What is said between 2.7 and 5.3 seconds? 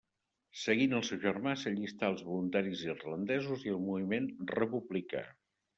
Irlandesos i al moviment republicà.